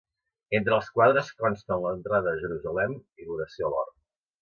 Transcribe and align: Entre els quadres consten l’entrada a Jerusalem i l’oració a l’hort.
Entre 0.59 0.73
els 0.77 0.87
quadres 0.95 1.29
consten 1.43 1.85
l’entrada 1.85 2.35
a 2.35 2.43
Jerusalem 2.43 2.99
i 3.23 3.29
l’oració 3.31 3.71
a 3.71 3.75
l’hort. 3.77 3.99